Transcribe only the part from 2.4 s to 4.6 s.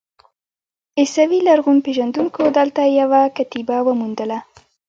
دلته یوه کتیبه وموندله.